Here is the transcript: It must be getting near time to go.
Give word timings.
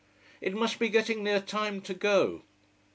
It 0.41 0.55
must 0.55 0.79
be 0.79 0.89
getting 0.89 1.23
near 1.23 1.39
time 1.39 1.79
to 1.81 1.93
go. 1.93 2.41